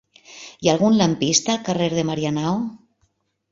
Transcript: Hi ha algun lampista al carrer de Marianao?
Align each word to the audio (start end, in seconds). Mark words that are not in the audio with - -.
Hi 0.27 0.69
ha 0.69 0.73
algun 0.75 0.97
lampista 1.01 1.53
al 1.55 1.61
carrer 1.69 1.91
de 1.99 2.07
Marianao? 2.13 2.59